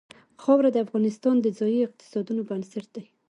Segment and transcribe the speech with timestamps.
[0.41, 3.03] خاوره د افغانستان د ځایي اقتصادونو بنسټ دی.